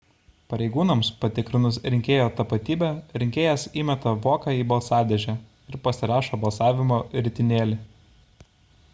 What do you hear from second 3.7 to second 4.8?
įmeta voką į